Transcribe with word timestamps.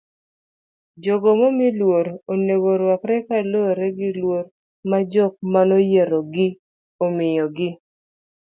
jogo 1.03 1.29
momi 1.39 1.67
luor 1.79 2.05
onego 2.31 2.69
ruakre 2.81 3.17
kaluwore 3.27 3.87
gi 3.97 4.09
luor 4.19 4.45
ma 4.89 4.97
jok 5.11 5.33
manoyierogi 5.51 6.47
omiyogi 7.05 7.69